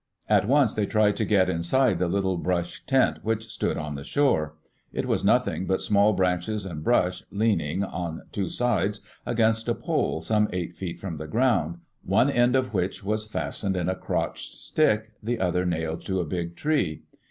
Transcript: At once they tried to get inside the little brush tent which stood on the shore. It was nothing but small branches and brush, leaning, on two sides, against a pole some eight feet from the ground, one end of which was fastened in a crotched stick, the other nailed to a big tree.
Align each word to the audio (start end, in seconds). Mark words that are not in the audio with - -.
At 0.27 0.47
once 0.47 0.73
they 0.73 0.87
tried 0.87 1.15
to 1.17 1.25
get 1.25 1.47
inside 1.47 1.99
the 1.99 2.07
little 2.07 2.37
brush 2.39 2.83
tent 2.87 3.19
which 3.21 3.51
stood 3.51 3.77
on 3.77 3.93
the 3.93 4.03
shore. 4.03 4.55
It 4.91 5.05
was 5.05 5.23
nothing 5.23 5.67
but 5.67 5.79
small 5.79 6.13
branches 6.13 6.65
and 6.65 6.83
brush, 6.83 7.21
leaning, 7.29 7.83
on 7.83 8.23
two 8.31 8.49
sides, 8.49 9.01
against 9.27 9.67
a 9.67 9.75
pole 9.75 10.19
some 10.21 10.49
eight 10.51 10.75
feet 10.75 10.99
from 10.99 11.17
the 11.17 11.27
ground, 11.27 11.77
one 12.03 12.31
end 12.31 12.55
of 12.55 12.73
which 12.73 13.03
was 13.03 13.27
fastened 13.27 13.77
in 13.77 13.89
a 13.89 13.95
crotched 13.95 14.57
stick, 14.57 15.11
the 15.21 15.39
other 15.39 15.67
nailed 15.67 16.03
to 16.07 16.19
a 16.19 16.25
big 16.25 16.55
tree. 16.55 17.03